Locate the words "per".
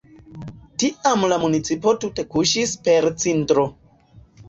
2.89-3.11